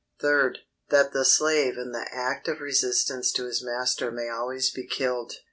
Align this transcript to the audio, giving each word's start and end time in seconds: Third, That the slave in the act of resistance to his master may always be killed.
Third, 0.19 0.57
That 0.89 1.13
the 1.13 1.23
slave 1.23 1.77
in 1.77 1.91
the 1.91 2.07
act 2.11 2.47
of 2.47 2.59
resistance 2.59 3.31
to 3.33 3.45
his 3.45 3.63
master 3.63 4.09
may 4.09 4.29
always 4.29 4.71
be 4.71 4.87
killed. 4.87 5.33